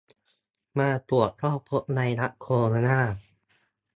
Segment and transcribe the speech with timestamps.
[0.77, 2.99] มาตรวจก็พบไวรัสโคโรนา